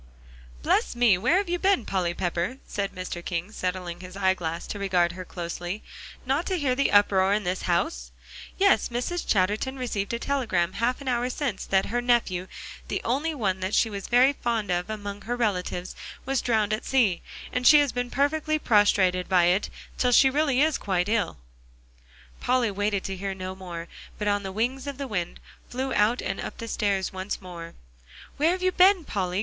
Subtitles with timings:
[0.63, 1.15] "Bless me!
[1.19, 3.23] where have you been, Polly Pepper," said Mr.
[3.23, 5.83] King, settling his eyeglass to regard her closely,
[6.25, 8.09] "not to hear the uproar in this house?
[8.57, 9.23] Yes, Mrs.
[9.27, 12.47] Chatterton received a telegram a half hour since that her nephew,
[12.87, 15.95] the only one that she was very fond of among her relatives,
[16.25, 17.21] was drowned at sea,
[17.53, 21.37] and she has been perfectly prostrated by it, till she really is quite ill."
[22.39, 23.87] Polly waited to hear no more,
[24.17, 25.39] but on the wings of the wind,
[25.69, 27.75] flew out and up the stairs once more.
[28.37, 29.39] "Where have you been, Polly?"